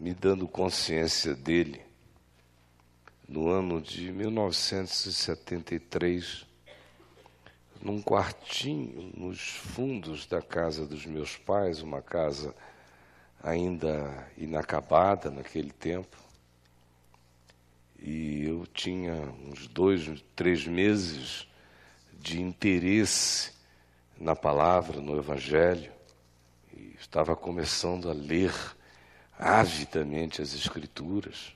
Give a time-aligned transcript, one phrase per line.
[0.00, 1.80] me dando consciência dele,
[3.28, 6.46] no ano de 1973,
[7.80, 12.54] num quartinho nos fundos da casa dos meus pais, uma casa
[13.42, 16.18] ainda inacabada naquele tempo.
[17.98, 21.48] E eu tinha uns dois, três meses
[22.12, 23.52] de interesse
[24.18, 25.93] na palavra, no Evangelho,
[26.76, 28.52] e estava começando a ler
[29.38, 31.54] avidamente as Escrituras,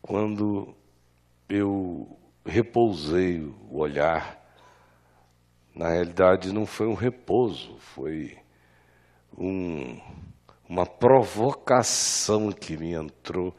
[0.00, 0.74] quando
[1.48, 4.42] eu repousei o olhar.
[5.74, 8.38] Na realidade, não foi um repouso, foi
[9.36, 10.00] um,
[10.68, 13.54] uma provocação que me entrou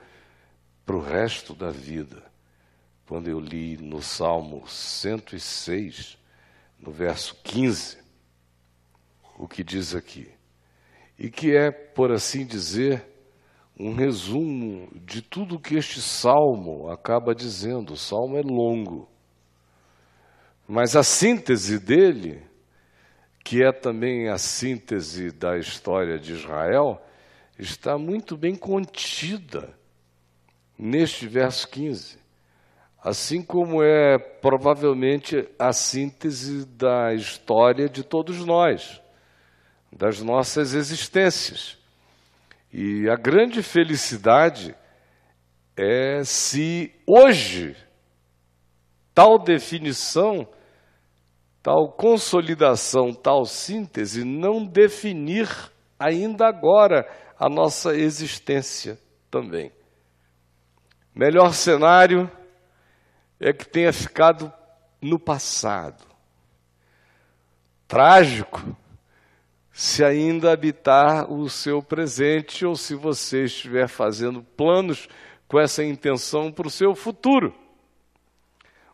[0.85, 2.23] para o resto da vida
[3.07, 6.17] quando eu li no Salmo 106,
[6.79, 7.99] no verso 15,
[9.37, 10.29] o que diz aqui.
[11.17, 13.05] E que é, por assim dizer,
[13.79, 17.93] um resumo de tudo que este salmo acaba dizendo.
[17.93, 19.09] O salmo é longo,
[20.67, 22.41] mas a síntese dele,
[23.43, 27.01] que é também a síntese da história de Israel,
[27.57, 29.77] está muito bem contida
[30.77, 32.25] neste verso 15
[33.05, 38.99] assim como é provavelmente a síntese da história de todos nós,
[39.95, 41.77] das nossas existências.
[42.71, 44.75] E a grande felicidade
[45.77, 47.75] é se hoje
[49.13, 50.45] tal definição,
[51.63, 55.47] tal consolidação, tal síntese não definir
[55.97, 58.99] ainda agora a nossa existência
[59.31, 59.71] também.
[61.15, 62.29] Melhor cenário
[63.39, 64.51] é que tenha ficado
[65.01, 66.03] no passado.
[67.87, 68.75] Trágico
[69.77, 75.09] se ainda habitar o seu presente ou se você estiver fazendo planos
[75.49, 77.53] com essa intenção para o seu futuro.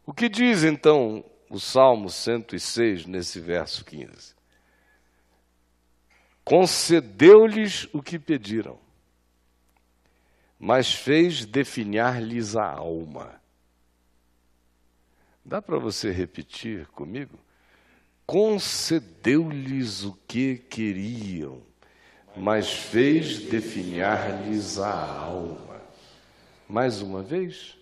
[0.03, 4.33] O que diz então o Salmo 106, nesse verso 15?
[6.43, 8.79] Concedeu-lhes o que pediram,
[10.57, 13.39] mas fez definhar-lhes a alma.
[15.45, 17.37] Dá para você repetir comigo?
[18.31, 21.61] Concedeu-lhes o que queriam,
[22.33, 25.81] mas fez definhar-lhes a alma.
[26.65, 27.77] Mais uma vez.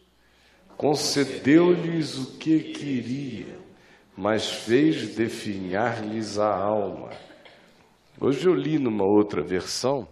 [0.75, 3.59] Concedeu-lhes o que queriam,
[4.17, 7.11] mas fez definhar-lhes a alma.
[8.19, 10.07] Hoje eu li numa outra versão,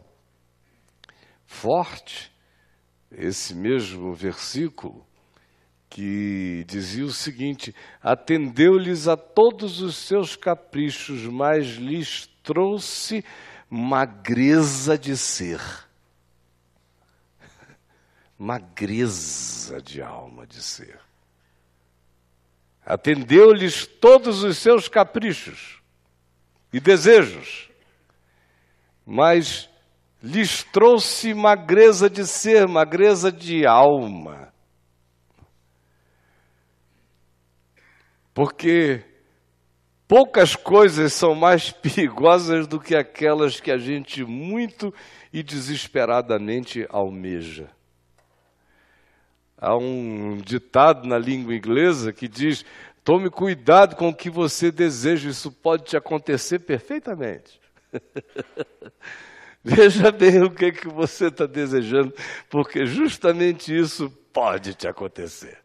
[1.48, 2.32] forte,
[3.12, 5.04] esse mesmo versículo,
[5.98, 13.26] que dizia o seguinte: atendeu-lhes a todos os seus caprichos, mas lhes trouxe
[13.68, 15.60] magreza de ser.
[18.38, 21.00] Magreza de alma de ser.
[22.86, 25.82] Atendeu-lhes todos os seus caprichos
[26.72, 27.72] e desejos,
[29.04, 29.68] mas
[30.22, 34.56] lhes trouxe magreza de ser, magreza de alma.
[38.38, 39.02] Porque
[40.08, 44.94] poucas coisas são mais perigosas do que aquelas que a gente muito
[45.34, 47.68] e desesperadamente almeja.
[49.58, 52.64] Há um ditado na língua inglesa que diz:
[53.04, 57.60] tome cuidado com o que você deseja, isso pode te acontecer perfeitamente.
[59.66, 62.14] Veja bem o que, é que você está desejando,
[62.52, 65.58] porque justamente isso pode te acontecer.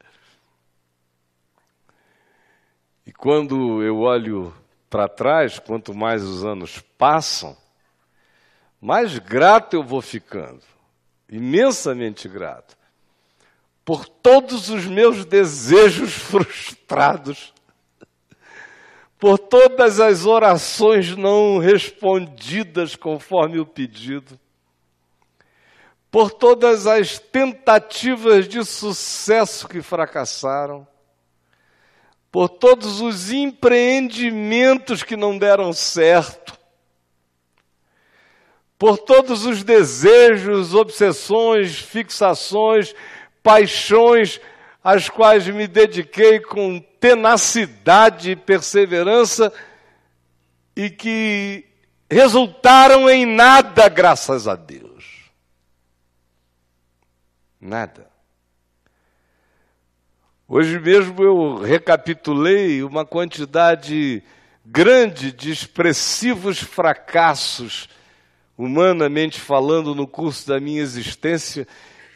[3.06, 4.54] E quando eu olho
[4.88, 7.56] para trás, quanto mais os anos passam,
[8.80, 10.62] mais grato eu vou ficando,
[11.28, 12.76] imensamente grato,
[13.84, 17.52] por todos os meus desejos frustrados,
[19.18, 24.38] por todas as orações não respondidas conforme o pedido,
[26.10, 30.86] por todas as tentativas de sucesso que fracassaram,
[32.32, 36.58] por todos os empreendimentos que não deram certo,
[38.78, 42.94] por todos os desejos, obsessões, fixações,
[43.42, 44.40] paixões
[44.82, 49.52] às quais me dediquei com tenacidade e perseverança
[50.74, 51.66] e que
[52.10, 55.30] resultaram em nada, graças a Deus.
[57.60, 58.11] Nada.
[60.54, 64.22] Hoje mesmo eu recapitulei uma quantidade
[64.62, 67.88] grande de expressivos fracassos,
[68.58, 71.66] humanamente falando, no curso da minha existência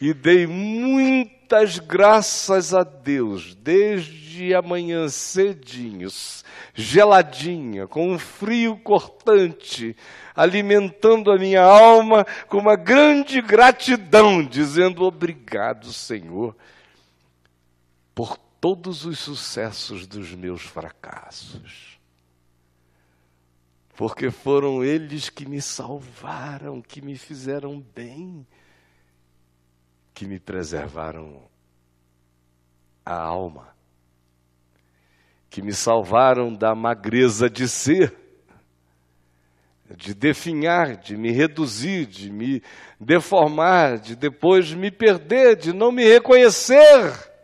[0.03, 6.11] e dei muitas graças a Deus, desde amanhã cedinho,
[6.75, 9.97] geladinha, com um frio cortante,
[10.35, 16.55] alimentando a minha alma com uma grande gratidão, dizendo obrigado, Senhor,
[18.17, 22.01] por todos os sucessos dos meus fracassos.
[23.95, 28.47] Porque foram eles que me salvaram, que me fizeram bem,
[30.15, 31.43] que me preservaram
[33.05, 33.77] a alma,
[35.51, 38.17] que me salvaram da magreza de ser
[39.95, 42.61] de definhar, de me reduzir, de me
[42.99, 47.36] deformar, de depois me perder, de não me reconhecer.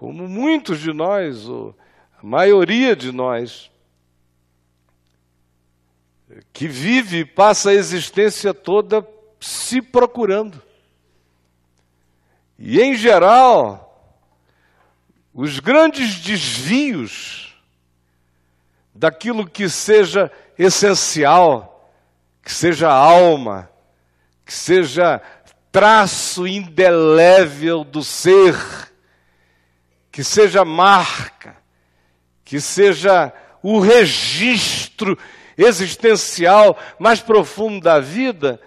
[0.00, 1.76] Como muitos de nós, ou
[2.18, 3.70] a maioria de nós,
[6.54, 9.06] que vive e passa a existência toda
[9.38, 10.62] se procurando.
[12.58, 14.18] E, em geral,
[15.34, 17.54] os grandes desvios
[18.94, 21.92] daquilo que seja essencial,
[22.42, 23.70] que seja alma,
[24.46, 25.20] que seja
[25.70, 28.56] traço indelével do ser,
[30.10, 31.56] que seja marca,
[32.44, 35.18] que seja o registro
[35.56, 38.60] existencial mais profundo da vida,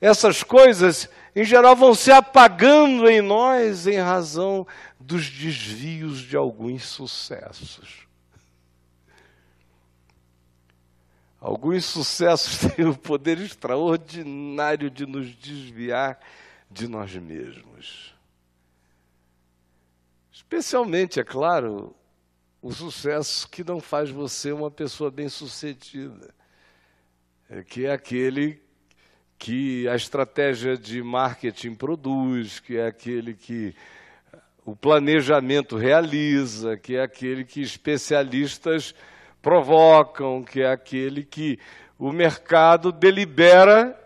[0.00, 4.66] essas coisas, em geral, vão se apagando em nós em razão
[4.98, 8.08] dos desvios de alguns sucessos.
[11.40, 16.18] Alguns sucessos têm o poder extraordinário de nos desviar
[16.70, 18.14] de nós mesmos.
[20.38, 21.96] Especialmente, é claro,
[22.62, 26.32] o sucesso que não faz você uma pessoa bem-sucedida,
[27.50, 28.62] é que é aquele
[29.36, 33.74] que a estratégia de marketing produz, que é aquele que
[34.64, 38.94] o planejamento realiza, que é aquele que especialistas
[39.42, 41.58] provocam, que é aquele que
[41.98, 43.98] o mercado delibera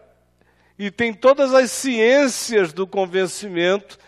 [0.79, 3.99] e tem todas as ciências do convencimento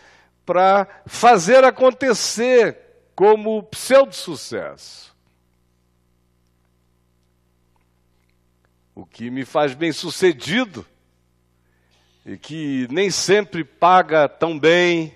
[0.44, 2.78] para fazer acontecer
[3.14, 5.14] como pseudo-sucesso.
[8.94, 10.86] O que me faz bem sucedido
[12.24, 15.14] e que nem sempre paga tão bem,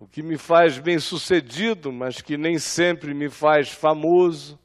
[0.00, 4.58] o que me faz bem sucedido, mas que nem sempre me faz famoso,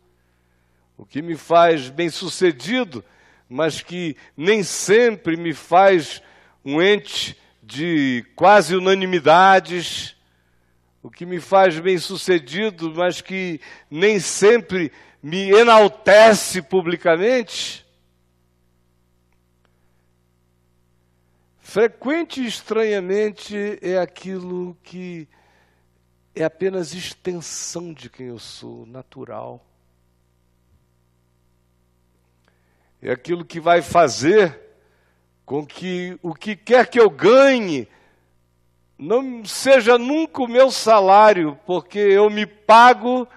[0.98, 3.04] o que me faz bem-sucedido,
[3.50, 6.22] mas que nem sempre me faz
[6.64, 7.38] um ente
[7.74, 10.16] de quase unanimidades,
[11.02, 14.92] o que me faz bem-sucedido, mas que nem sempre
[15.24, 17.84] me enaltece publicamente.
[21.58, 25.28] Frequente e estranhamente é aquilo que
[26.36, 29.66] é apenas extensão de quem eu sou, natural.
[33.04, 34.58] é aquilo que vai fazer
[35.46, 37.88] com que o que quer que eu ganhe
[38.98, 43.28] não seja nunca o meu salário, porque eu me pago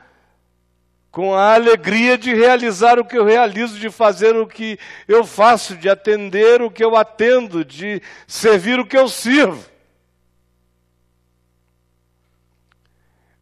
[1.11, 5.75] com a alegria de realizar o que eu realizo, de fazer o que eu faço,
[5.75, 9.65] de atender o que eu atendo, de servir o que eu sirvo.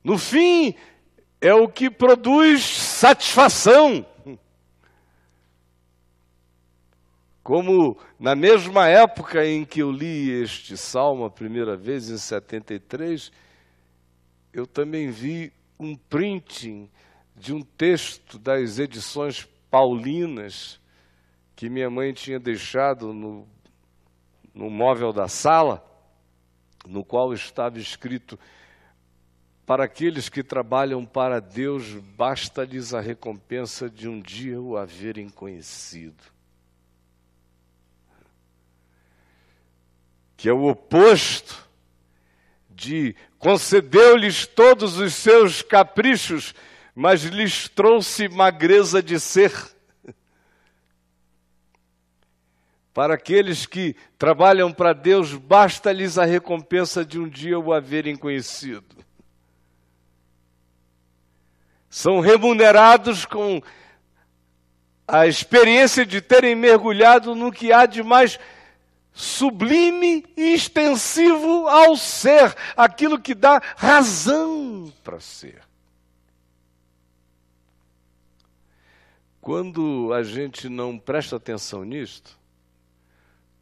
[0.05, 0.75] No fim,
[1.41, 4.07] é o que produz satisfação.
[7.45, 13.31] Como na mesma época em que eu li este salmo a primeira vez, em 73,
[14.51, 16.89] eu também vi um printing
[17.37, 20.81] de um texto das edições paulinas
[21.55, 23.47] que minha mãe tinha deixado no,
[24.55, 25.85] no móvel da sala,
[26.89, 28.39] no qual estava escrito:
[29.67, 36.34] Para aqueles que trabalham para Deus, basta-lhes a recompensa de um dia o haverem conhecido.
[40.45, 41.67] Que é o oposto
[42.69, 46.55] de concedeu-lhes todos os seus caprichos,
[46.95, 49.51] mas lhes trouxe magreza de ser.
[52.93, 59.03] Para aqueles que trabalham para Deus, basta-lhes a recompensa de um dia o haverem conhecido.
[61.89, 63.63] São remunerados com
[65.09, 68.39] a experiência de terem mergulhado no que há de mais
[69.15, 75.63] sublime e extensivo ao ser, aquilo que dá razão para ser.
[79.41, 82.37] Quando a gente não presta atenção nisto,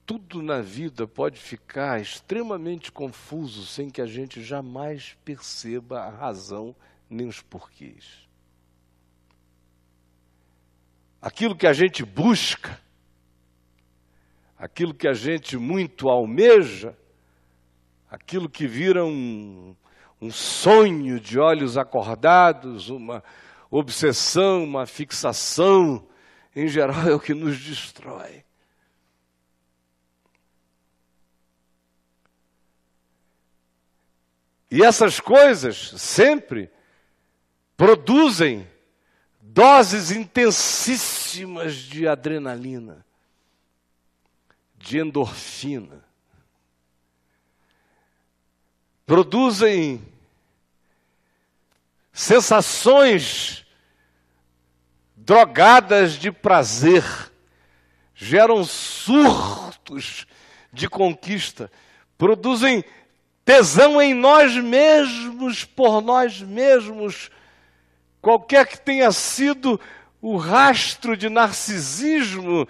[0.07, 6.75] tudo na vida pode ficar extremamente confuso sem que a gente jamais perceba a razão
[7.11, 8.27] nem os porquês.
[11.21, 12.81] Aquilo que a gente busca,
[14.63, 16.97] aquilo que a gente muito almeja,
[18.09, 19.75] aquilo que vira um,
[20.21, 23.25] um sonho de olhos acordados, uma
[23.69, 26.07] obsessão, uma fixação,
[26.55, 28.45] em geral é o que nos destrói.
[34.71, 36.71] E essas coisas sempre
[37.77, 38.65] produzem
[39.41, 43.05] doses intensíssimas de adrenalina,
[44.83, 46.05] de endorfina.
[49.07, 50.03] Produzem
[52.13, 53.65] sensações
[55.17, 57.05] drogadas de prazer,
[58.15, 60.27] geram surtos
[60.73, 61.71] de conquista,
[62.19, 62.85] produzem
[63.45, 67.31] tesão em nós mesmos, por nós mesmos,
[68.21, 69.81] qualquer que tenha sido
[70.21, 72.69] o rastro de narcisismo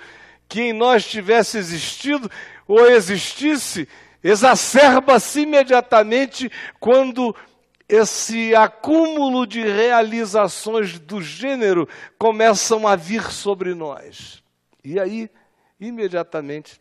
[0.53, 2.31] que em nós tivesse existido
[2.69, 3.89] ou existisse,
[4.23, 7.35] exacerba-se imediatamente quando
[7.89, 14.43] esse acúmulo de realizações do gênero começam a vir sobre nós.
[14.85, 15.31] E aí,
[15.81, 16.79] imediatamente,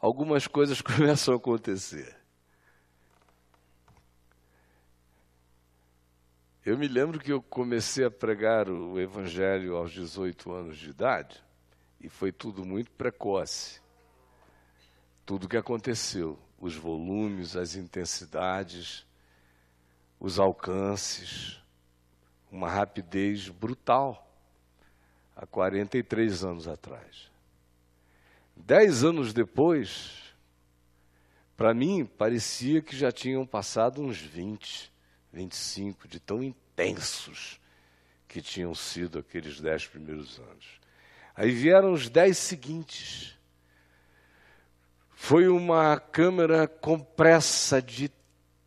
[0.00, 2.16] algumas coisas começam a acontecer.
[6.64, 11.45] Eu me lembro que eu comecei a pregar o Evangelho aos 18 anos de idade,
[12.06, 13.80] e foi tudo muito precoce.
[15.24, 19.04] Tudo que aconteceu, os volumes, as intensidades,
[20.20, 21.60] os alcances,
[22.48, 24.24] uma rapidez brutal,
[25.34, 27.28] há 43 anos atrás.
[28.54, 30.32] Dez anos depois,
[31.56, 34.92] para mim, parecia que já tinham passado uns 20,
[35.32, 37.60] 25, de tão intensos
[38.28, 40.85] que tinham sido aqueles dez primeiros anos.
[41.36, 43.36] Aí vieram os dez seguintes.
[45.14, 48.10] Foi uma câmera compressa de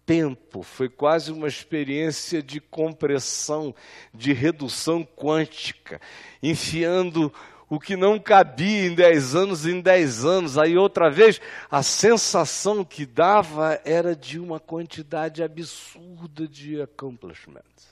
[0.05, 3.73] tempo, foi quase uma experiência de compressão,
[4.13, 6.01] de redução quântica,
[6.41, 7.31] enfiando
[7.69, 10.57] o que não cabia em dez anos em dez anos.
[10.57, 17.88] Aí outra vez, a sensação que dava era de uma quantidade absurda de accomplishments.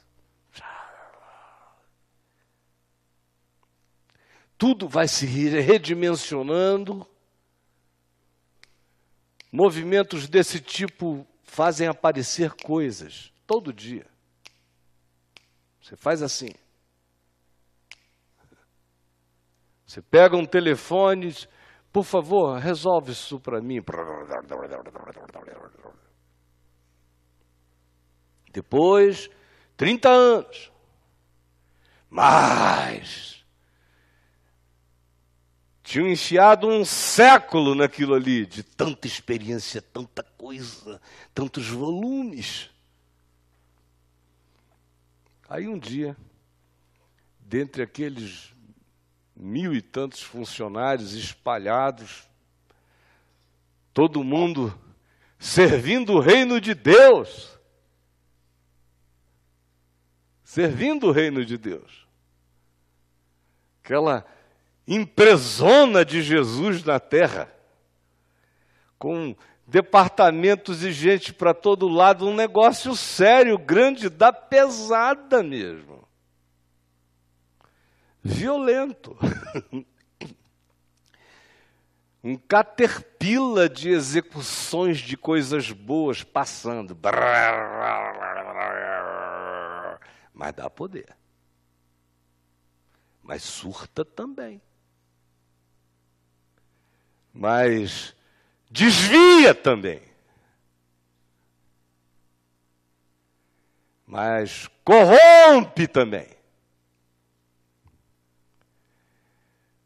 [4.57, 7.07] Tudo vai se redimensionando.
[9.51, 14.05] Movimentos desse tipo fazem aparecer coisas todo dia.
[15.81, 16.49] Você faz assim.
[19.85, 21.33] Você pega um telefone,
[21.93, 23.81] por favor, resolve isso para mim.
[28.51, 29.29] Depois,
[29.77, 30.71] 30 anos.
[32.09, 33.36] Mais
[35.87, 41.01] tinham enfiado um século naquilo ali, de tanta experiência, tanta coisa,
[41.33, 42.69] tantos volumes.
[45.47, 46.17] Aí um dia,
[47.39, 48.53] dentre aqueles
[49.33, 52.27] mil e tantos funcionários espalhados,
[53.93, 54.77] todo mundo
[55.39, 57.57] servindo o reino de Deus,
[60.43, 62.05] servindo o reino de Deus.
[63.81, 64.27] Aquela
[64.87, 67.51] empresona de Jesus na terra,
[68.97, 69.35] com
[69.67, 76.07] departamentos e gente para todo lado, um negócio sério, grande, da pesada mesmo.
[78.23, 79.17] Violento.
[82.23, 86.97] um caterpillar de execuções de coisas boas passando.
[90.33, 91.15] Mas dá poder.
[93.21, 94.61] Mas surta também
[97.37, 98.15] mas
[98.71, 100.01] desvia também.
[104.07, 106.27] Mas corrompe também.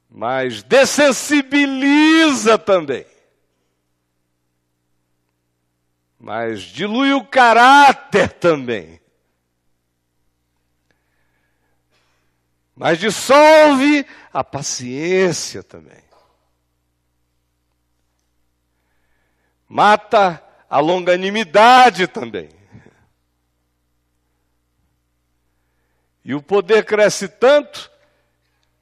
[0.09, 3.05] Mas dessensibiliza também.
[6.17, 9.01] Mas dilui o caráter também.
[12.73, 16.10] Mas dissolve a paciência também.
[19.71, 22.49] Mata a longanimidade também.
[26.25, 27.89] E o poder cresce tanto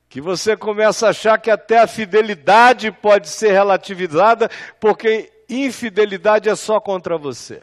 [0.10, 6.56] que você começa a achar que até a fidelidade pode ser relativizada, porque infidelidade é
[6.56, 7.62] só contra você.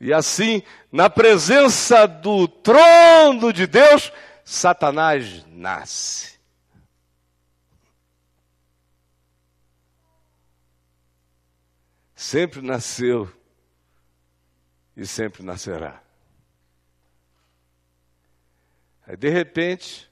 [0.00, 4.12] E assim, na presença do trono de Deus,
[4.44, 6.39] Satanás nasce.
[12.30, 13.28] Sempre nasceu
[14.96, 16.00] e sempre nascerá.
[19.04, 20.08] Aí, de repente,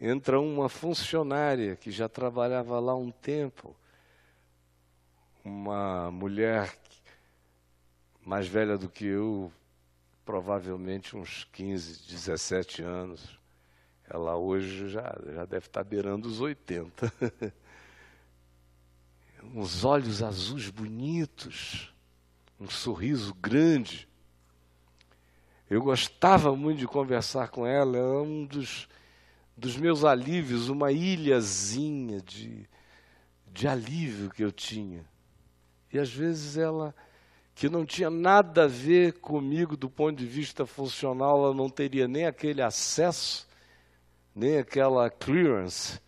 [0.00, 3.74] entra uma funcionária que já trabalhava lá um tempo,
[5.44, 6.72] uma mulher
[8.24, 9.52] mais velha do que eu,
[10.24, 13.40] provavelmente uns 15, 17 anos.
[14.08, 17.12] Ela hoje já, já deve estar beirando os 80.
[19.52, 21.92] Uns olhos azuis bonitos,
[22.58, 24.08] um sorriso grande.
[25.68, 28.88] Eu gostava muito de conversar com ela, era um dos,
[29.56, 32.68] dos meus alívios, uma ilhazinha de,
[33.52, 35.04] de alívio que eu tinha.
[35.92, 36.94] E às vezes ela
[37.60, 42.08] que não tinha nada a ver comigo do ponto de vista funcional, ela não teria
[42.08, 43.46] nem aquele acesso,
[44.34, 46.00] nem aquela clearance.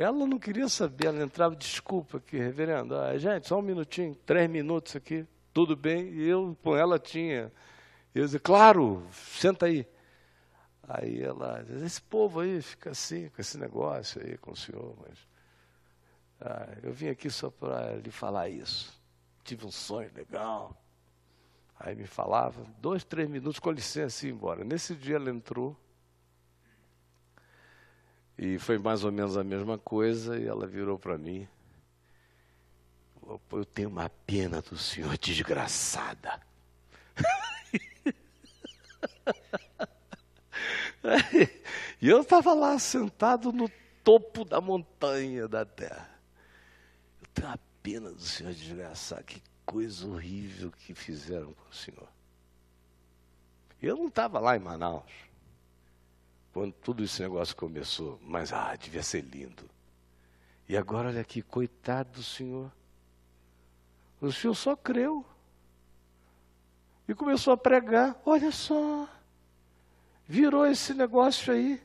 [0.00, 4.48] Ela não queria saber, ela entrava, desculpa aqui, reverendo, ah, gente, só um minutinho, três
[4.48, 6.08] minutos aqui, tudo bem?
[6.14, 7.52] E eu com ela tinha.
[8.14, 9.86] Eu dizia, claro, senta aí.
[10.88, 15.18] Aí ela, esse povo aí fica assim, com esse negócio aí com o senhor, mas.
[16.40, 18.98] Ah, eu vim aqui só para lhe falar isso.
[19.44, 20.74] Tive um sonho legal.
[21.78, 24.64] Aí me falava, dois, três minutos, com licença, e ia embora.
[24.64, 25.76] Nesse dia ela entrou.
[28.42, 31.46] E foi mais ou menos a mesma coisa, e ela virou para mim.
[33.52, 36.40] Eu tenho uma pena do senhor, desgraçada.
[42.00, 43.68] e eu estava lá sentado no
[44.02, 46.08] topo da montanha da terra.
[47.20, 49.24] Eu tenho uma pena do senhor desgraçado.
[49.24, 52.08] Que coisa horrível que fizeram com o senhor.
[53.82, 55.04] Eu não estava lá em Manaus,
[56.52, 59.68] quando todo esse negócio começou, mas ah, devia ser lindo.
[60.68, 62.70] E agora, olha aqui, coitado do senhor.
[64.20, 65.24] O senhor só creu.
[67.08, 68.20] E começou a pregar.
[68.24, 69.08] Olha só.
[70.26, 71.82] Virou esse negócio aí.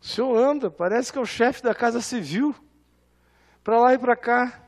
[0.00, 2.54] O senhor anda, parece que é o chefe da Casa Civil.
[3.62, 4.63] Para lá e para cá.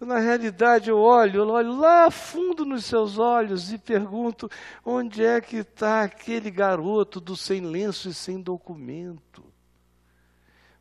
[0.00, 4.50] Na realidade, eu olho, eu olho lá fundo nos seus olhos e pergunto:
[4.84, 9.44] onde é que está aquele garoto do sem lenço e sem documento?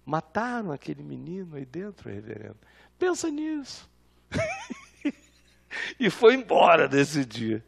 [0.06, 2.58] Mataram aquele menino aí dentro, reverendo.
[2.97, 3.89] Pensa nisso.
[5.99, 7.63] e foi embora desse dia.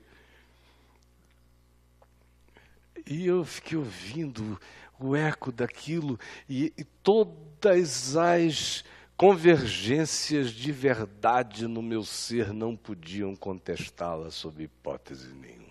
[3.05, 4.60] E eu fiquei ouvindo
[4.99, 8.84] o eco daquilo e, e todas as
[9.17, 15.65] convergências de verdade no meu ser não podiam contestá-la sob hipótese nenhuma.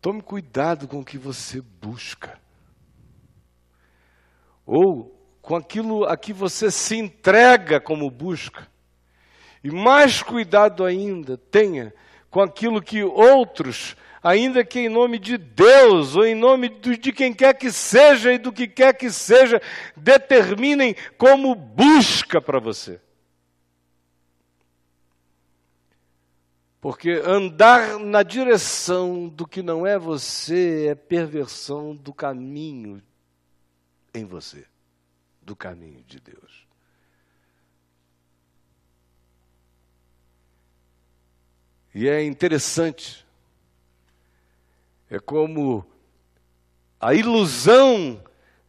[0.00, 2.40] Tome cuidado com o que você busca.
[4.64, 8.68] Ou com aquilo a que você se entrega como busca.
[9.62, 11.92] E mais cuidado ainda tenha
[12.30, 17.32] com aquilo que outros ainda que em nome de Deus ou em nome de quem
[17.32, 19.60] quer que seja e do que quer que seja,
[19.96, 23.00] determinem como busca para você.
[26.80, 33.02] Porque andar na direção do que não é você é perversão do caminho
[34.14, 34.64] em você,
[35.42, 36.66] do caminho de Deus.
[41.94, 43.26] E é interessante
[45.10, 45.86] é como
[47.00, 48.22] a ilusão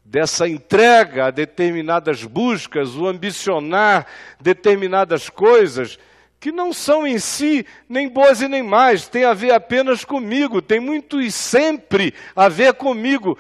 [0.05, 4.07] dessa entrega a determinadas buscas, o ambicionar
[4.39, 5.99] determinadas coisas,
[6.39, 10.61] que não são em si nem boas e nem mais, tem a ver apenas comigo,
[10.61, 13.37] tem muito e sempre a ver comigo,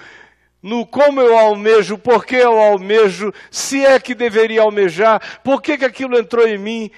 [0.61, 5.77] no como eu almejo, por que eu almejo, se é que deveria almejar, por que,
[5.77, 6.91] que aquilo entrou em mim,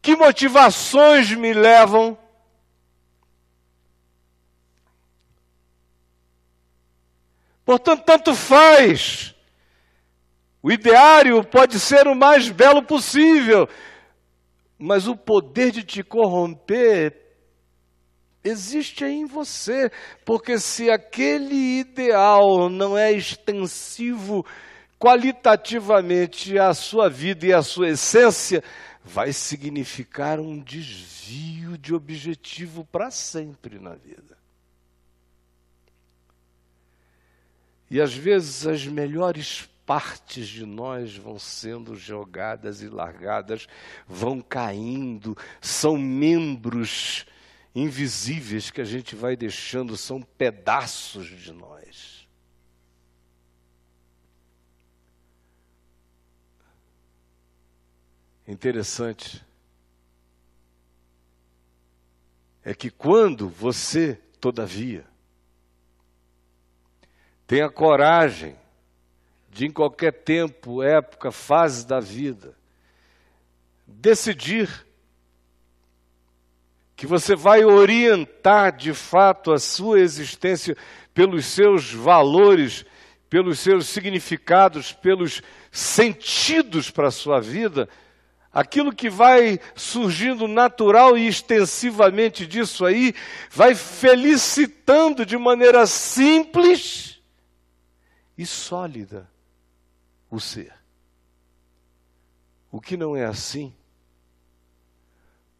[0.00, 2.16] que motivações me levam
[7.70, 9.32] Portanto, tanto faz.
[10.60, 13.68] O ideário pode ser o mais belo possível,
[14.76, 17.16] mas o poder de te corromper
[18.42, 19.88] existe em você,
[20.24, 24.44] porque se aquele ideal não é extensivo
[24.98, 28.64] qualitativamente à sua vida e à sua essência,
[29.04, 34.39] vai significar um desvio de objetivo para sempre na vida.
[37.90, 43.66] E às vezes as melhores partes de nós vão sendo jogadas e largadas,
[44.06, 47.26] vão caindo, são membros
[47.74, 52.28] invisíveis que a gente vai deixando, são pedaços de nós.
[58.46, 59.44] Interessante
[62.64, 65.04] é que quando você, todavia,
[67.50, 68.54] tem a coragem
[69.50, 72.56] de, em qualquer tempo, época, fase da vida,
[73.84, 74.86] decidir
[76.94, 80.76] que você vai orientar de fato a sua existência
[81.12, 82.84] pelos seus valores,
[83.28, 87.88] pelos seus significados, pelos sentidos para a sua vida,
[88.52, 93.12] aquilo que vai surgindo natural e extensivamente disso aí,
[93.50, 97.19] vai felicitando de maneira simples
[98.40, 99.30] e sólida
[100.30, 100.72] o ser.
[102.70, 103.74] O que não é assim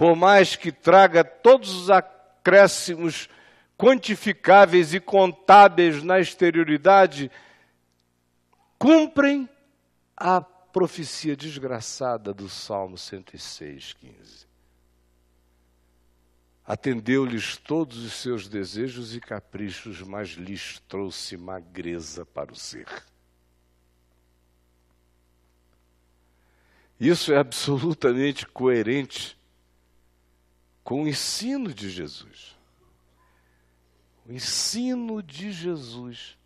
[0.00, 3.28] por mais que traga todos os acréscimos
[3.76, 7.30] quantificáveis e contábeis na exterioridade,
[8.78, 9.46] cumprem
[10.16, 14.49] a profecia desgraçada do Salmo 106, 15.
[16.70, 22.86] Atendeu-lhes todos os seus desejos e caprichos, mas lhes trouxe magreza para o ser.
[27.00, 29.36] Isso é absolutamente coerente
[30.84, 32.56] com o ensino de Jesus.
[34.24, 36.38] O ensino de Jesus,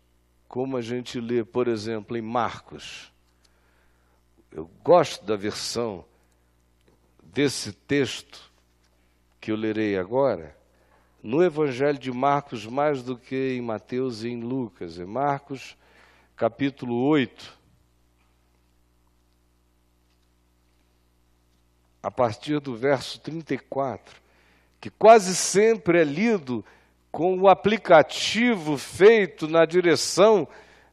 [0.47, 3.13] como a gente lê, por exemplo, em Marcos.
[4.51, 6.03] Eu gosto da versão
[7.21, 8.54] desse texto
[9.45, 10.57] que eu lerei agora,
[11.21, 14.97] no Evangelho de Marcos, mais do que em Mateus e em Lucas.
[14.97, 15.77] Em Marcos,
[16.35, 17.55] capítulo 8,
[22.01, 24.19] a partir do verso 34
[24.81, 26.65] que quase sempre é lido
[27.11, 30.47] com o aplicativo feito na direção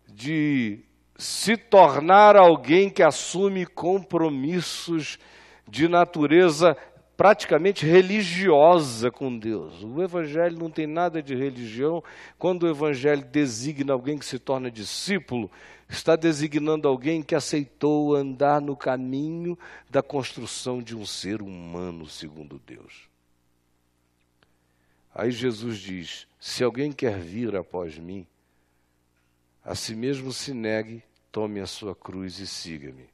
[0.06, 0.80] de
[1.16, 5.18] se tornar alguém que assume compromissos
[5.66, 6.76] de natureza
[7.22, 9.80] praticamente religiosa com Deus.
[9.84, 12.02] O Evangelho não tem nada de religião.
[12.36, 15.48] Quando o Evangelho designa alguém que se torna discípulo,
[15.88, 19.56] está designando alguém que aceitou andar no caminho
[19.88, 23.08] da construção de um ser humano segundo Deus.
[25.14, 28.26] Aí Jesus diz: Se alguém quer vir após mim,
[29.64, 33.08] a si mesmo se negue, tome a sua cruz e siga-me.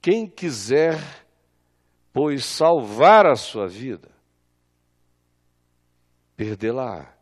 [0.00, 1.00] Quem quiser,
[2.12, 4.10] pois, salvar a sua vida,
[6.36, 7.12] perdê-la.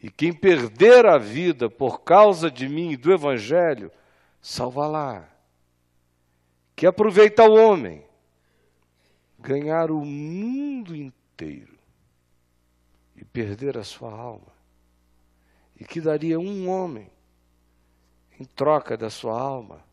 [0.00, 3.90] E quem perder a vida por causa de mim e do Evangelho,
[4.40, 5.28] salvá-la.
[6.76, 8.06] Que aproveita o homem
[9.38, 11.76] ganhar o mundo inteiro
[13.16, 14.52] e perder a sua alma.
[15.74, 17.10] E que daria um homem
[18.38, 19.87] em troca da sua alma.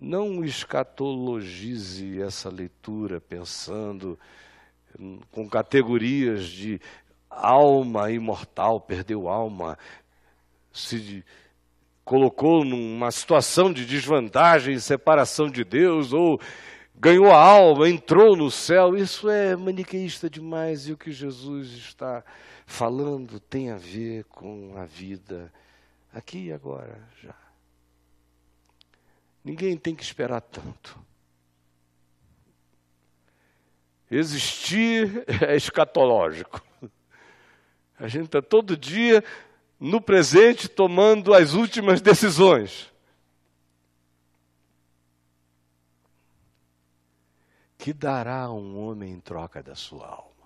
[0.00, 4.18] Não escatologize essa leitura pensando
[5.30, 6.80] com categorias de
[7.28, 9.78] alma imortal, perdeu alma,
[10.72, 11.24] se
[12.04, 16.40] colocou numa situação de desvantagem, separação de Deus, ou
[16.94, 18.96] ganhou a alma, entrou no céu.
[18.96, 22.24] Isso é maniqueísta demais e o que Jesus está
[22.66, 25.52] falando tem a ver com a vida
[26.12, 27.47] aqui e agora já.
[29.48, 30.98] Ninguém tem que esperar tanto.
[34.10, 36.62] Existir é escatológico.
[37.98, 39.24] A gente está todo dia
[39.80, 42.92] no presente tomando as últimas decisões.
[47.78, 50.37] que dará um homem em troca da sua alma?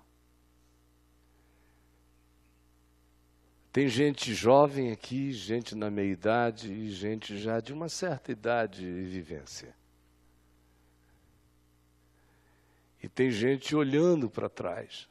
[3.72, 8.84] Tem gente jovem aqui, gente na meia idade e gente já de uma certa idade
[8.84, 9.74] e vivência.
[13.02, 15.08] E tem gente olhando para trás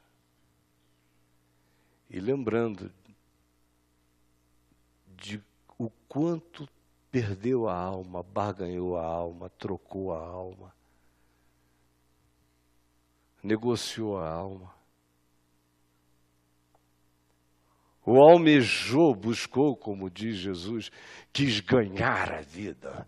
[2.09, 2.91] e lembrando
[5.17, 5.41] de
[5.77, 6.69] o quanto
[7.11, 10.71] perdeu a alma, barganhou a alma, trocou a alma
[13.43, 14.80] negociou a alma.
[18.05, 20.91] O almejou, buscou, como diz Jesus,
[21.31, 23.07] quis ganhar a vida.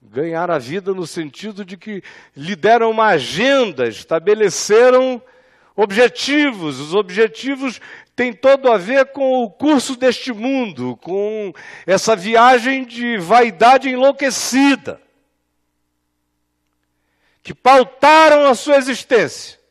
[0.00, 2.02] Ganhar a vida no sentido de que
[2.36, 5.20] lhe deram uma agenda, estabeleceram
[5.74, 6.78] objetivos.
[6.78, 7.80] Os objetivos
[8.14, 11.52] têm todo a ver com o curso deste mundo, com
[11.86, 15.00] essa viagem de vaidade enlouquecida,
[17.42, 19.61] que pautaram a sua existência.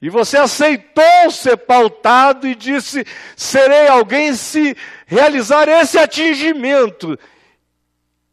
[0.00, 3.04] E você aceitou ser pautado e disse:
[3.36, 7.18] serei alguém se realizar esse atingimento.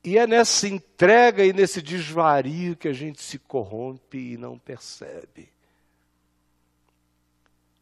[0.03, 5.49] E é nessa entrega e nesse desvario que a gente se corrompe e não percebe.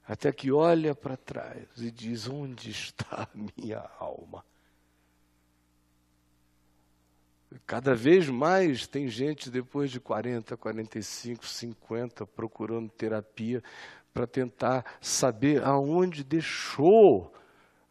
[0.07, 4.45] Até que olha para trás e diz: onde está a minha alma?
[7.65, 13.63] Cada vez mais tem gente depois de 40, 45, 50 procurando terapia
[14.13, 17.33] para tentar saber aonde deixou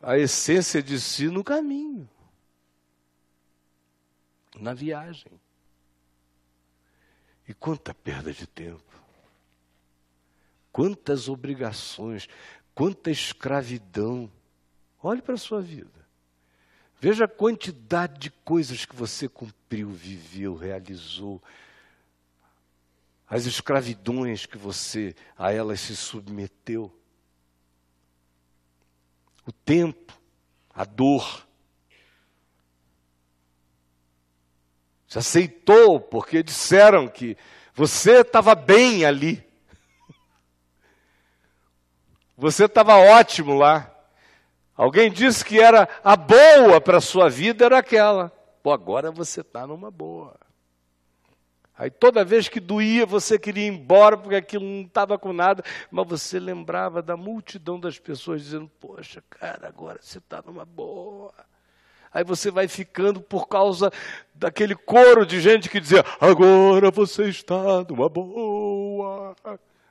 [0.00, 2.08] a essência de si no caminho,
[4.58, 5.32] na viagem.
[7.48, 9.02] E quanta perda de tempo,
[10.72, 12.28] quantas obrigações,
[12.74, 14.30] quanta escravidão.
[15.02, 16.01] Olhe para a sua vida.
[17.02, 21.42] Veja a quantidade de coisas que você cumpriu, viveu, realizou.
[23.26, 26.96] As escravidões que você a elas se submeteu.
[29.44, 30.16] O tempo,
[30.72, 31.44] a dor.
[35.08, 37.36] Você aceitou porque disseram que
[37.74, 39.44] você estava bem ali.
[42.36, 43.91] Você estava ótimo lá.
[44.82, 48.30] Alguém disse que era a boa para a sua vida, era aquela.
[48.64, 50.34] Pô, agora você está numa boa.
[51.78, 55.62] Aí toda vez que doía, você queria ir embora porque aquilo não estava com nada,
[55.88, 61.32] mas você lembrava da multidão das pessoas dizendo: Poxa, cara, agora você está numa boa.
[62.12, 63.88] Aí você vai ficando por causa
[64.34, 69.36] daquele coro de gente que dizia: Agora você está numa boa.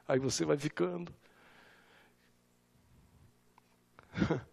[0.06, 1.14] Aí você vai ficando.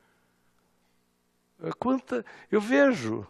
[1.78, 3.26] Quanta, eu vejo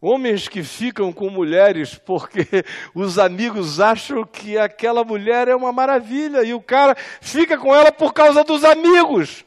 [0.00, 2.46] homens que ficam com mulheres porque
[2.92, 7.92] os amigos acham que aquela mulher é uma maravilha e o cara fica com ela
[7.92, 9.44] por causa dos amigos.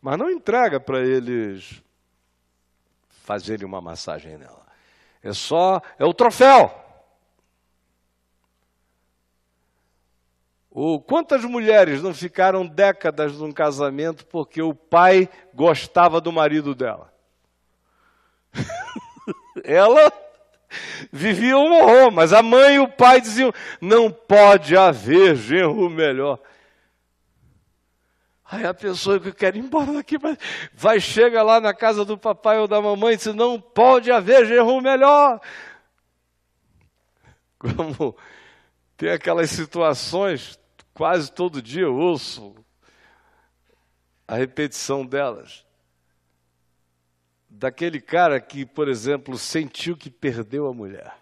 [0.00, 1.82] Mas não entrega para eles
[3.24, 4.66] fazerem uma massagem nela.
[5.22, 6.87] É só, é o troféu.
[10.80, 17.12] O, quantas mulheres não ficaram décadas num casamento porque o pai gostava do marido dela?
[19.64, 20.12] Ela
[21.10, 26.38] vivia um horror, mas a mãe e o pai diziam: não pode haver genro melhor.
[28.48, 30.14] Aí a pessoa que quer ir embora daqui
[30.72, 34.46] vai, chega lá na casa do papai ou da mamãe e diz: não pode haver
[34.46, 35.40] genro melhor.
[37.58, 38.16] Como
[38.96, 40.56] tem aquelas situações
[40.98, 42.56] Quase todo dia eu ouço
[44.26, 45.64] a repetição delas.
[47.48, 51.16] Daquele cara que, por exemplo, sentiu que perdeu a mulher.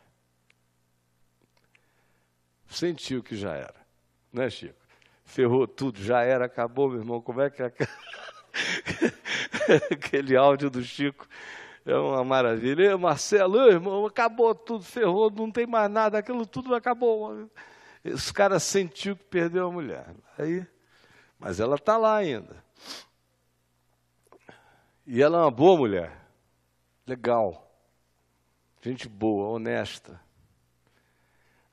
[2.71, 3.75] Sentiu que já era,
[4.33, 4.81] né, Chico?
[5.27, 7.21] Ferrou tudo, já era, acabou, meu irmão.
[7.21, 7.69] Como é que é?
[9.93, 11.29] Aquele áudio do Chico
[11.85, 12.93] é uma maravilha.
[12.93, 17.47] E, Marcelo, irmão, acabou tudo, ferrou, não tem mais nada, aquilo tudo acabou.
[18.07, 20.15] Esse cara sentiu que perdeu a mulher.
[20.39, 20.67] Aí,
[21.39, 22.65] mas ela está lá ainda.
[25.05, 26.25] E ela é uma boa mulher.
[27.07, 27.69] Legal.
[28.81, 30.21] Gente boa, honesta.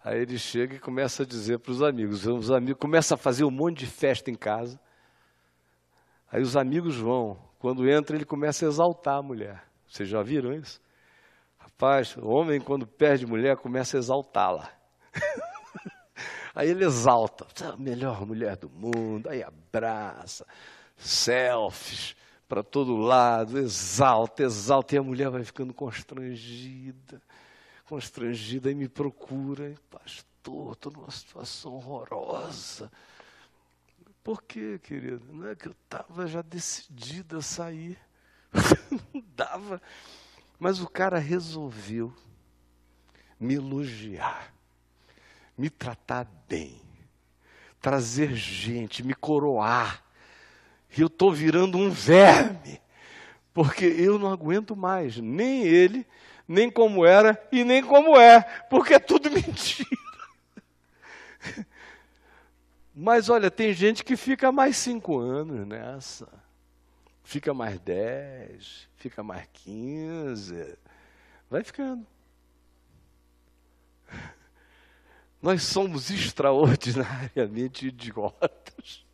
[0.04, 2.26] Aí ele chega e começa a dizer para os amigos.
[2.26, 4.80] Os amigos começam a fazer um monte de festa em casa.
[6.32, 7.38] Aí os amigos vão.
[7.60, 9.64] Quando entra, ele começa a exaltar a mulher.
[9.88, 10.82] Vocês já viram isso?
[11.58, 14.70] Rapaz, o homem, quando perde mulher, começa a exaltá-la.
[16.56, 20.46] Aí ele exalta, a melhor mulher do mundo, aí abraça,
[20.96, 22.16] selfies
[22.48, 27.20] para todo lado, exalta, exalta, e a mulher vai ficando constrangida,
[27.86, 32.92] constrangida e me procura, pastor, estou numa situação horrorosa.
[34.24, 35.34] Por quê, querido?
[35.34, 37.98] Não é que eu estava já decidida a sair.
[39.12, 39.82] Não dava.
[40.60, 42.14] Mas o cara resolveu
[43.40, 44.53] me elogiar
[45.58, 46.82] me tratar bem,
[47.80, 50.04] trazer gente, me coroar.
[50.96, 52.82] E eu estou virando um verme,
[53.54, 56.06] porque eu não aguento mais, nem ele,
[56.48, 59.90] nem como era e nem como é, porque é tudo mentira.
[62.96, 66.28] Mas olha, tem gente que fica mais cinco anos nessa,
[67.24, 70.78] fica mais dez, fica mais quinze,
[71.50, 72.13] vai ficando.
[75.44, 79.06] Nós somos extraordinariamente idiotas.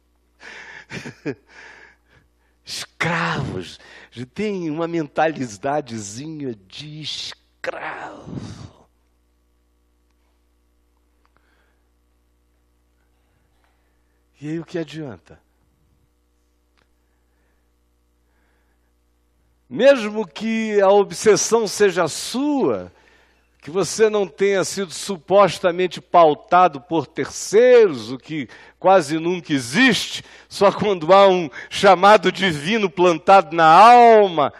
[2.64, 3.80] Escravos.
[4.36, 8.88] Tem uma mentalidadezinha de escravo.
[14.40, 15.42] E aí o que adianta?
[19.68, 22.92] Mesmo que a obsessão seja sua,
[23.62, 28.48] que você não tenha sido supostamente pautado por terceiros, o que
[28.80, 34.54] quase nunca existe, só quando há um chamado divino plantado na alma,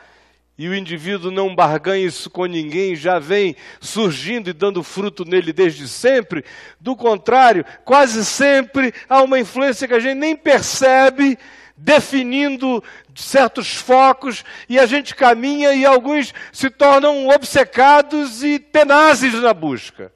[0.58, 5.54] e o indivíduo não barganha isso com ninguém, já vem surgindo e dando fruto nele
[5.54, 6.44] desde sempre.
[6.82, 11.40] Do contrário, quase sempre há uma influência que a gente nem percebe,
[11.78, 12.84] definindo
[13.20, 20.12] certos focos, e a gente caminha e alguns se tornam obcecados e tenazes na busca.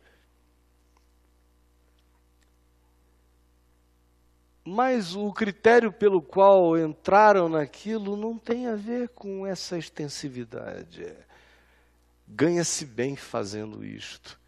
[4.66, 11.14] Mas o critério pelo qual entraram naquilo não tem a ver com essa extensividade.
[12.26, 14.40] Ganha-se bem fazendo isto.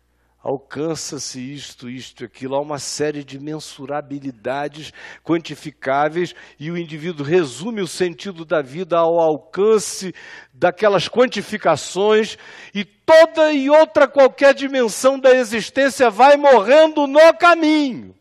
[0.46, 2.54] Alcança-se isto, isto, aquilo.
[2.54, 9.20] Há uma série de mensurabilidades quantificáveis e o indivíduo resume o sentido da vida ao
[9.20, 10.14] alcance
[10.54, 12.38] daquelas quantificações
[12.76, 18.14] e toda e outra qualquer dimensão da existência vai morrendo no caminho.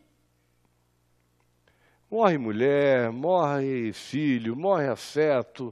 [2.09, 5.71] Morre mulher, morre filho, morre afeto,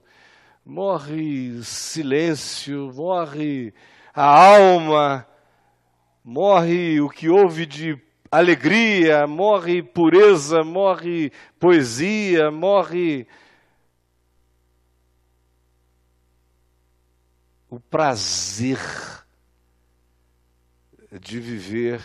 [0.64, 3.74] morre silêncio, morre
[4.14, 5.33] a alma,
[6.24, 13.28] morre o que houve de alegria, morre pureza, morre poesia, morre
[17.70, 18.80] o prazer
[21.20, 22.04] de viver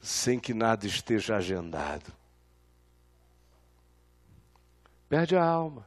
[0.00, 2.12] sem que nada esteja agendado.
[5.08, 5.86] Perde a alma.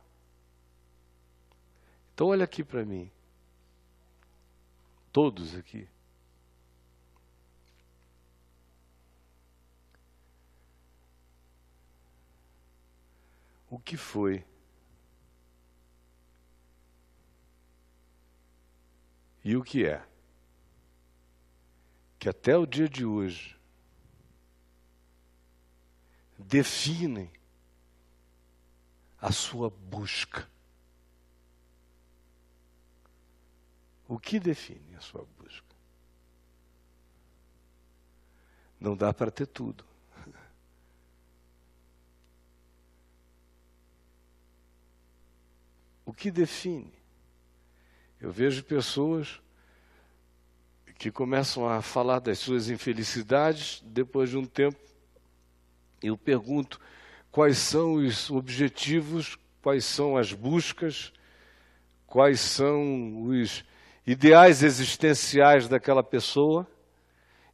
[2.13, 3.10] Então olha aqui para mim.
[5.12, 5.88] Todos aqui.
[13.72, 14.46] O que foi?
[19.46, 20.06] E o que é?
[22.20, 23.58] Que até o dia de hoje
[26.38, 27.32] definem
[29.22, 30.50] a sua busca.
[34.06, 35.74] O que define a sua busca?
[38.78, 39.91] Não dá para ter tudo.
[46.12, 46.91] O que define?
[48.19, 49.39] Eu vejo pessoas
[51.00, 54.78] que começam a falar das suas infelicidades, depois de um tempo,
[56.04, 56.82] eu pergunto:
[57.32, 61.13] quais são os objetivos, quais são as buscas,
[62.06, 63.63] quais são os
[64.06, 66.67] ideais existenciais daquela pessoa.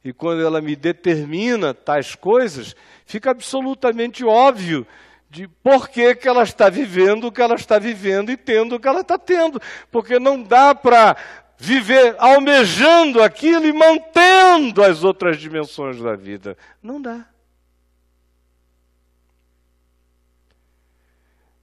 [0.04, 2.74] E quando ela me determina tais coisas,
[3.06, 4.84] fica absolutamente óbvio
[5.30, 8.80] de por que, que ela está vivendo o que ela está vivendo e tendo o
[8.80, 9.60] que ela está tendo.
[9.90, 11.16] Porque não dá para
[11.58, 16.56] viver almejando aquilo e mantendo as outras dimensões da vida.
[16.82, 17.28] Não dá.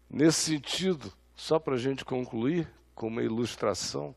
[0.09, 4.15] Nesse sentido, só para a gente concluir, com uma ilustração,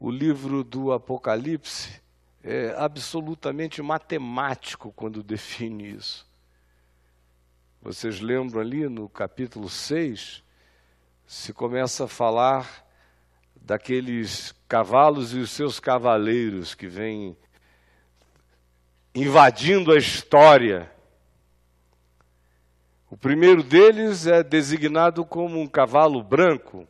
[0.00, 2.02] o livro do Apocalipse
[2.42, 6.27] é absolutamente matemático quando define isso.
[7.88, 10.44] Vocês lembram ali no capítulo 6,
[11.26, 12.86] se começa a falar
[13.56, 17.34] daqueles cavalos e os seus cavaleiros que vêm
[19.14, 20.92] invadindo a história
[23.08, 26.86] o primeiro deles é designado como um cavalo branco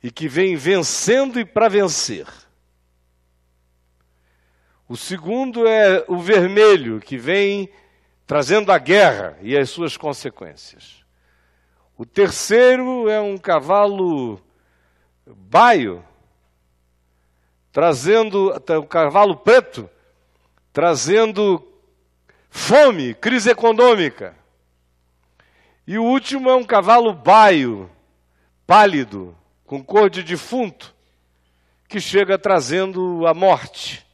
[0.00, 2.28] e que vem vencendo e para vencer.
[4.88, 7.68] O segundo é o vermelho, que vem
[8.32, 11.04] trazendo a guerra e as suas consequências.
[11.98, 14.40] O terceiro é um cavalo
[15.26, 16.02] baio,
[17.70, 19.86] trazendo o cavalo preto,
[20.72, 21.62] trazendo
[22.48, 24.34] Fome, crise econômica.
[25.86, 27.90] E o último é um cavalo baio,
[28.66, 30.94] pálido, com cor de defunto,
[31.86, 34.06] que chega trazendo a morte.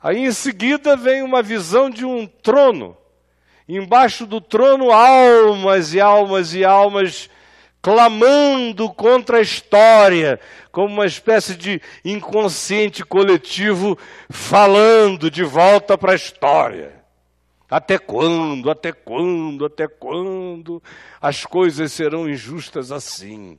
[0.00, 2.96] Aí em seguida vem uma visão de um trono.
[3.74, 7.30] Embaixo do trono, almas e almas e almas
[7.80, 10.38] clamando contra a história,
[10.70, 13.98] como uma espécie de inconsciente coletivo
[14.28, 17.02] falando de volta para a história.
[17.68, 20.82] Até quando, até quando, até quando
[21.18, 23.58] as coisas serão injustas assim?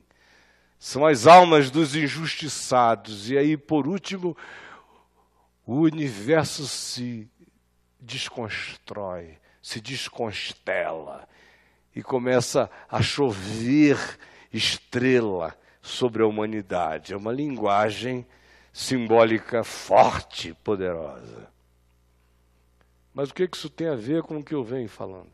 [0.78, 3.28] São as almas dos injustiçados.
[3.30, 4.36] E aí, por último,
[5.66, 7.28] o universo se
[8.00, 11.26] desconstrói, se desconstela
[11.96, 13.96] e começa a chover
[14.52, 17.14] estrela sobre a humanidade.
[17.14, 18.26] É uma linguagem
[18.70, 21.50] simbólica forte, poderosa.
[23.14, 25.32] Mas o que isso tem a ver com o que eu venho falando?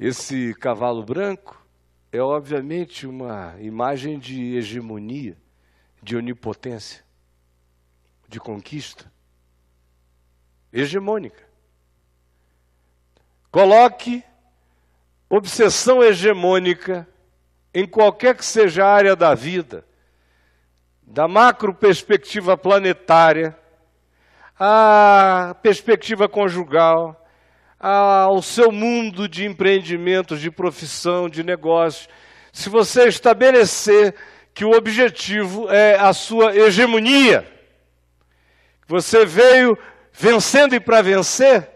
[0.00, 1.62] Esse cavalo branco
[2.10, 5.36] é obviamente uma imagem de hegemonia
[6.02, 7.04] de onipotência,
[8.26, 9.14] de conquista,
[10.80, 11.44] hegemônica.
[13.50, 14.22] Coloque
[15.28, 17.08] obsessão hegemônica
[17.74, 19.84] em qualquer que seja a área da vida,
[21.02, 23.56] da macro perspectiva planetária,
[24.58, 27.22] à perspectiva conjugal,
[27.78, 32.08] ao seu mundo de empreendimentos, de profissão, de negócios.
[32.52, 34.14] Se você estabelecer
[34.56, 37.46] que o objetivo é a sua hegemonia.
[38.88, 39.76] Você veio
[40.16, 41.70] vencendo e para vencer.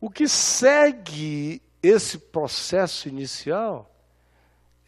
[0.00, 3.90] O que segue esse processo inicial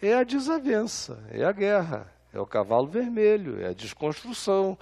[0.02, 4.76] é a desavença, é a guerra, é o cavalo vermelho, é a desconstrução.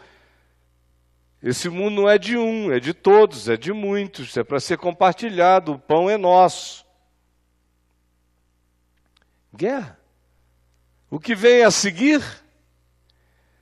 [1.42, 4.78] Esse mundo não é de um, é de todos, é de muitos, é para ser
[4.78, 6.84] compartilhado, o pão é nosso.
[9.54, 9.98] Guerra.
[11.10, 12.24] O que vem a seguir,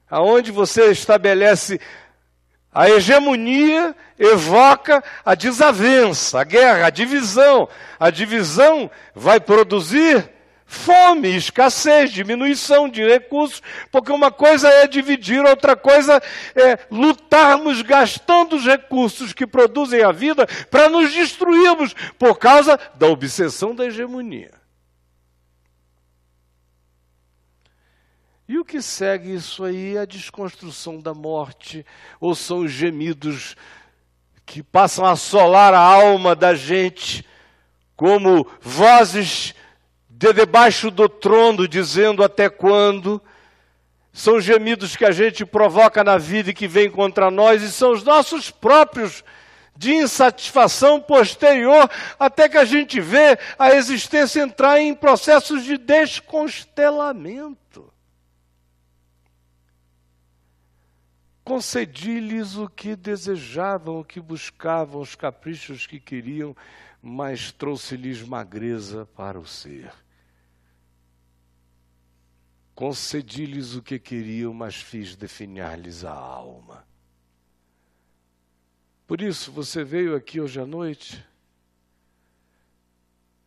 [0.09, 1.79] aonde você estabelece
[2.73, 7.69] a hegemonia, evoca a desavença, a guerra, a divisão.
[8.01, 10.31] A divisão vai produzir
[10.65, 16.23] fome, escassez, diminuição de recursos, porque uma coisa é dividir, outra coisa
[16.57, 23.07] é lutarmos gastando os recursos que produzem a vida para nos destruirmos por causa da
[23.07, 24.62] obsessão da hegemonia.
[28.53, 31.87] E o que segue isso aí é a desconstrução da morte,
[32.21, 33.57] ou são os gemidos
[34.45, 37.27] que passam a assolar a alma da gente,
[37.97, 39.55] como vozes
[40.07, 43.23] de debaixo do trono dizendo até quando.
[44.13, 47.93] São gemidos que a gente provoca na vida e que vem contra nós, e são
[47.93, 49.25] os nossos próprios
[49.75, 57.91] de insatisfação posterior, até que a gente vê a existência entrar em processos de desconstelamento.
[61.45, 66.57] Concedi-lhes o que desejavam, o que buscavam, os caprichos que queriam,
[67.03, 69.93] mas trouxe-lhes magreza para o ser.
[72.75, 76.87] Concedi-lhes o que queriam, mas fiz definhar-lhes a alma.
[79.07, 81.23] Por isso, você veio aqui hoje à noite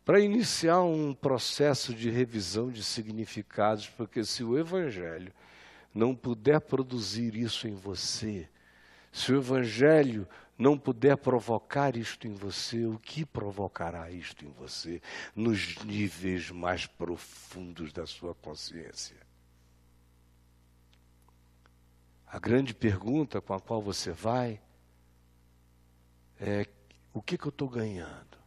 [0.04, 5.34] para iniciar um processo de revisão de significados, porque se o Evangelho
[5.96, 8.50] não puder produzir isso em você,
[9.14, 10.28] se o Evangelho
[10.58, 15.02] não puder provocar isto em você, o que provocará isto em você
[15.34, 19.16] nos níveis mais profundos da sua consciência?
[22.28, 24.62] A grande pergunta com a qual você vai
[26.38, 26.68] é:
[27.14, 28.38] o que, que eu estou ganhando?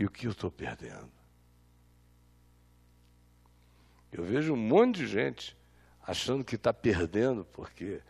[0.00, 1.21] E o que eu estou perdendo?
[4.12, 5.56] Eu vejo um monte de gente
[6.06, 8.00] achando que está perdendo porque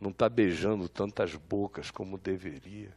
[0.00, 2.92] não está beijando tantas bocas como deveria.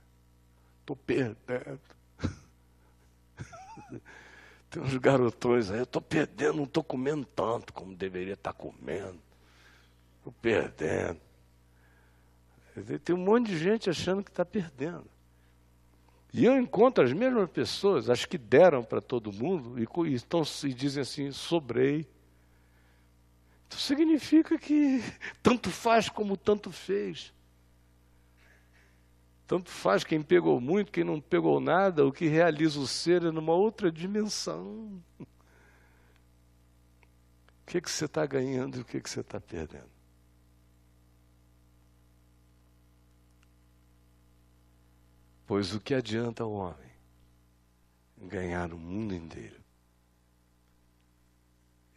[0.81, 1.79] Estou perdendo.
[4.69, 8.57] Tem uns garotões aí, eu estou perdendo, não estou comendo tanto como deveria estar tá
[8.57, 9.19] comendo.
[10.17, 11.21] Estou perdendo.
[13.03, 15.05] Tem um monte de gente achando que está perdendo.
[16.33, 20.43] E eu encontro as mesmas pessoas, as que deram para todo mundo, e, e, estão,
[20.63, 22.07] e dizem assim: sobrei.
[23.67, 25.01] Então significa que
[25.43, 27.33] tanto faz como tanto fez.
[29.45, 33.31] Tanto faz quem pegou muito, quem não pegou nada, o que realiza o ser é
[33.31, 35.01] numa outra dimensão.
[35.19, 35.25] O
[37.65, 39.89] que, que você está ganhando e o que, que você está perdendo?
[45.45, 46.91] Pois o que adianta o homem
[48.17, 49.61] ganhar o mundo inteiro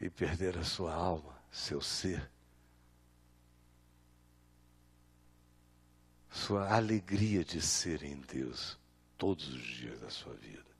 [0.00, 1.39] e perder a sua alma?
[1.50, 2.30] Seu ser,
[6.30, 8.78] sua alegria de ser em Deus
[9.18, 10.70] todos os dias da sua vida.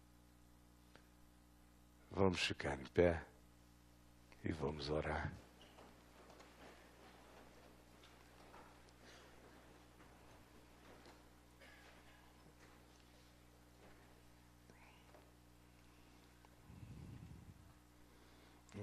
[2.11, 3.25] Vamos ficar em pé
[4.45, 5.33] e vamos orar.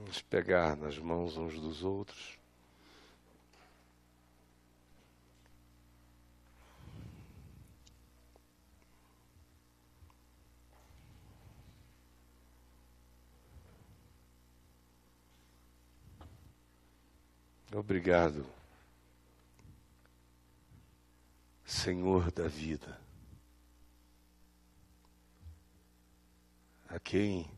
[0.07, 2.39] Vamos pegar nas mãos uns dos outros.
[17.75, 18.45] Obrigado,
[21.65, 22.97] Senhor da vida,
[26.87, 27.56] a quem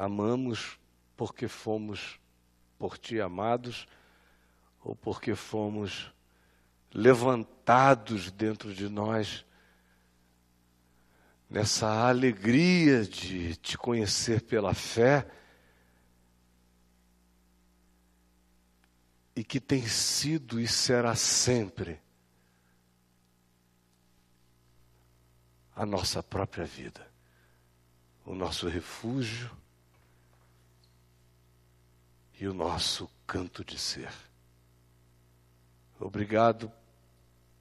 [0.00, 0.80] amamos
[1.14, 2.18] porque fomos
[2.78, 3.86] por Ti amados
[4.82, 6.10] ou porque fomos
[6.90, 9.44] levantados dentro de nós
[11.50, 15.30] nessa alegria de Te conhecer pela fé
[19.36, 22.00] e que tem sido e será sempre
[25.76, 27.06] a nossa própria vida,
[28.24, 29.59] o nosso refúgio
[32.40, 34.10] e o nosso canto de ser.
[35.98, 36.72] Obrigado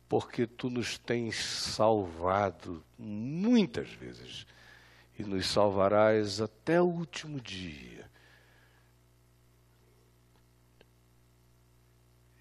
[0.08, 4.48] porque tu nos tens salvado muitas vezes
[5.18, 8.10] e nos salvarás até o último dia.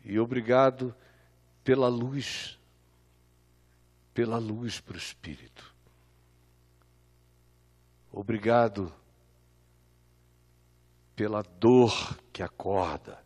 [0.05, 0.95] E obrigado
[1.64, 2.57] pela luz,
[4.14, 5.74] pela luz para o Espírito.
[8.12, 8.95] Obrigado
[11.19, 13.19] pela dor que acorda.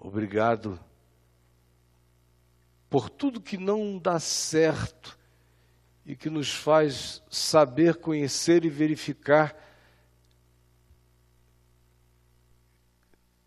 [0.00, 0.80] Obrigado
[2.88, 5.18] por tudo que não dá certo
[6.06, 9.54] e que nos faz saber, conhecer e verificar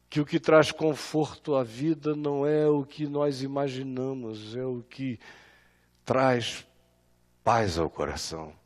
[0.07, 4.83] que o que traz conforto à vida não é o que nós imaginamos, é o
[4.83, 5.19] que
[6.05, 6.63] traz
[7.43, 8.58] paz ao coração.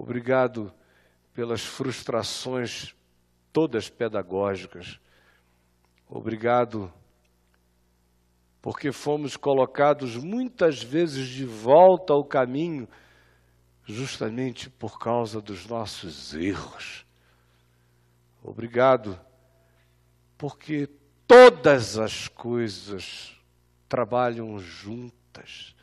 [0.00, 0.72] Obrigado
[1.34, 2.94] pelas frustrações
[3.52, 5.00] todas pedagógicas.
[6.08, 6.92] Obrigado
[8.62, 12.88] porque fomos colocados muitas vezes de volta ao caminho
[13.82, 17.04] justamente por causa dos nossos erros.
[18.40, 19.18] Obrigado
[20.38, 20.88] porque
[21.26, 23.36] todas as coisas
[23.88, 25.74] trabalham juntas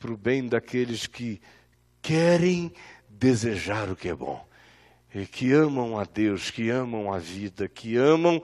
[0.00, 1.40] para o bem daqueles que
[2.08, 2.72] querem
[3.06, 4.42] desejar o que é bom,
[5.14, 8.42] e que amam a Deus, que amam a vida, que amam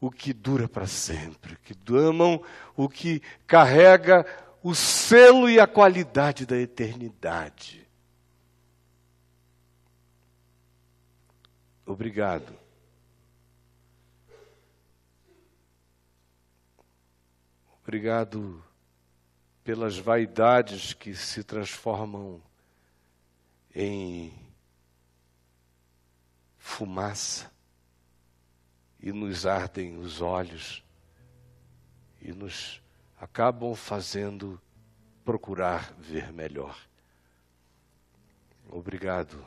[0.00, 2.42] o que dura para sempre, que amam
[2.74, 4.24] o que carrega
[4.62, 7.86] o selo e a qualidade da eternidade.
[11.84, 12.58] Obrigado.
[17.82, 18.64] Obrigado
[19.62, 22.40] pelas vaidades que se transformam
[23.78, 24.32] em
[26.56, 27.52] fumaça
[28.98, 30.82] e nos ardem os olhos
[32.22, 32.80] e nos
[33.20, 34.58] acabam fazendo
[35.26, 36.74] procurar ver melhor.
[38.66, 39.46] Obrigado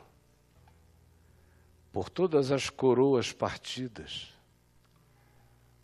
[1.92, 4.32] por todas as coroas partidas.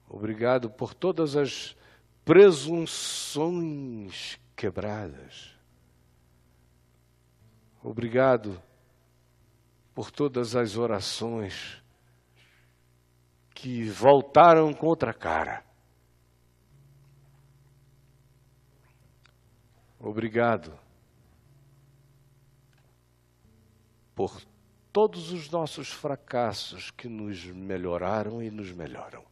[0.09, 1.77] Obrigado por todas as
[2.25, 5.56] presunções quebradas.
[7.89, 8.61] Obrigado
[9.95, 11.81] por todas as orações
[13.55, 15.65] que voltaram contra a cara.
[20.01, 20.77] Obrigado
[24.17, 24.43] por
[24.93, 29.25] todos os nossos fracassos que nos melhoraram e nos melhoram.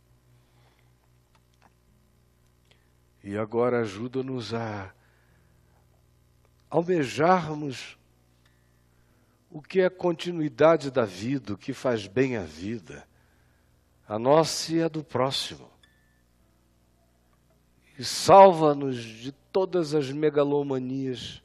[3.21, 4.95] E agora ajuda-nos a
[6.71, 7.99] almejarmos
[9.55, 13.07] o que é continuidade da vida, o que faz bem à vida,
[14.09, 15.71] a nossa e a do próximo.
[17.97, 21.41] E salva-nos de todas as megalomanias,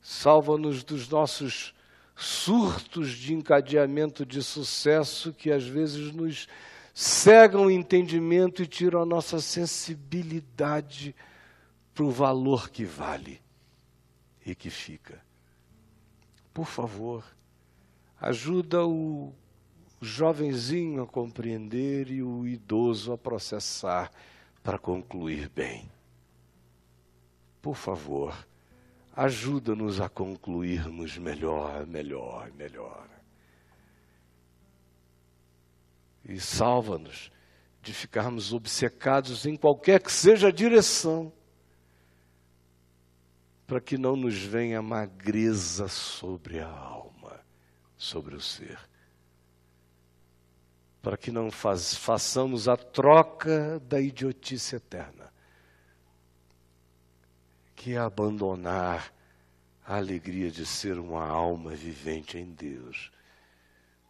[0.00, 1.74] salva-nos dos nossos
[2.16, 6.48] surtos de encadeamento de sucesso que às vezes nos
[6.94, 11.14] cegam o entendimento e tiram a nossa sensibilidade
[11.92, 13.38] para o valor que vale
[14.46, 15.28] e que fica.
[16.60, 17.24] Por favor,
[18.20, 19.32] ajuda o
[19.98, 24.12] jovenzinho a compreender e o idoso a processar
[24.62, 25.90] para concluir bem.
[27.62, 28.46] Por favor,
[29.16, 33.08] ajuda-nos a concluirmos melhor, melhor, melhor.
[36.28, 37.32] E salva-nos
[37.80, 41.32] de ficarmos obcecados em qualquer que seja a direção,
[43.70, 47.38] para que não nos venha magreza sobre a alma,
[47.96, 48.80] sobre o ser.
[51.00, 55.32] Para que não faz, façamos a troca da idiotice eterna,
[57.76, 59.14] que é abandonar
[59.86, 63.12] a alegria de ser uma alma vivente em Deus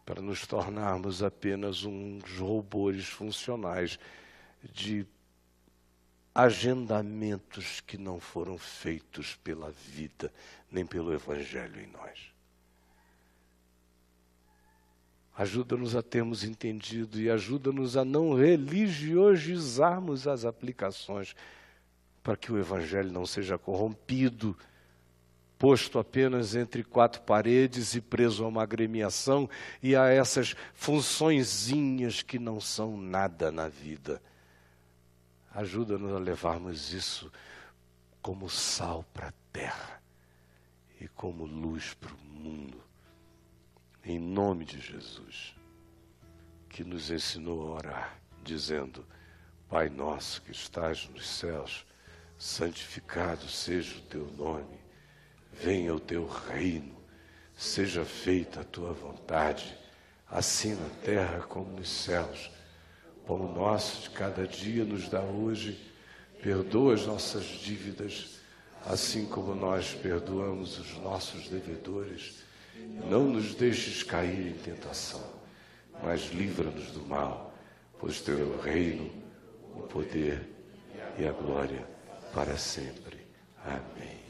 [0.03, 3.99] para nos tornarmos apenas uns robôs funcionais
[4.73, 5.05] de
[6.33, 10.31] agendamentos que não foram feitos pela vida
[10.71, 12.31] nem pelo Evangelho em nós.
[15.37, 21.35] Ajuda-nos a termos entendido e ajuda-nos a não religiosizarmos as aplicações
[22.21, 24.55] para que o Evangelho não seja corrompido
[25.61, 29.47] posto apenas entre quatro paredes e preso a uma agremiação
[29.81, 34.19] e a essas funçõezinhas que não são nada na vida.
[35.53, 37.31] Ajuda-nos a levarmos isso
[38.21, 40.01] como sal para a terra
[40.99, 42.81] e como luz para o mundo.
[44.03, 45.55] Em nome de Jesus,
[46.69, 49.05] que nos ensinou a orar, dizendo:
[49.69, 51.85] Pai nosso que estás nos céus,
[52.37, 54.81] santificado seja o teu nome
[55.51, 56.95] venha o teu reino,
[57.55, 59.77] seja feita a tua vontade,
[60.29, 62.49] assim na terra como nos céus.
[63.25, 65.79] Pão nosso de cada dia nos dá hoje,
[66.41, 68.39] perdoa as nossas dívidas,
[68.85, 72.43] assim como nós perdoamos os nossos devedores.
[73.09, 75.23] Não nos deixes cair em tentação,
[76.03, 77.53] mas livra-nos do mal,
[77.99, 79.11] pois teu é o reino,
[79.75, 80.49] o poder
[81.17, 81.85] e a glória
[82.33, 83.19] para sempre.
[83.63, 84.20] Amém.